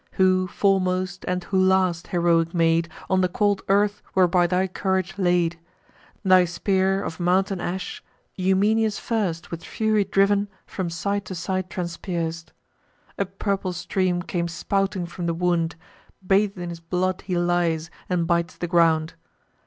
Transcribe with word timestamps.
Who 0.13 0.47
foremost, 0.47 1.25
and 1.27 1.43
who 1.43 1.63
last, 1.63 2.07
heroic 2.07 2.55
maid, 2.55 2.89
On 3.07 3.21
the 3.21 3.29
cold 3.29 3.61
earth 3.67 4.01
were 4.15 4.27
by 4.27 4.47
thy 4.47 4.65
courage 4.67 5.13
laid? 5.19 5.59
Thy 6.23 6.43
spear, 6.43 7.03
of 7.03 7.19
mountain 7.19 7.61
ash, 7.61 8.03
Eumenius 8.35 8.97
first, 8.97 9.51
With 9.51 9.63
fury 9.63 10.03
driv'n, 10.03 10.47
from 10.65 10.89
side 10.89 11.23
to 11.25 11.35
side 11.35 11.69
transpierc'd: 11.69 12.51
A 13.19 13.25
purple 13.25 13.73
stream 13.73 14.23
came 14.23 14.47
spouting 14.47 15.05
from 15.05 15.27
the 15.27 15.35
wound; 15.35 15.75
Bath'd 16.23 16.57
in 16.57 16.69
his 16.69 16.79
blood 16.79 17.21
he 17.27 17.37
lies, 17.37 17.91
and 18.09 18.25
bites 18.25 18.57
the 18.57 18.65
ground. 18.67 19.13